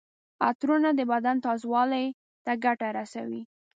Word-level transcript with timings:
عطرونه 0.47 0.89
د 0.95 1.01
بدن 1.11 1.35
تازه 1.45 1.65
والي 1.73 2.05
ته 2.45 2.51
ګټه 2.65 2.87
رسوي. 2.97 3.41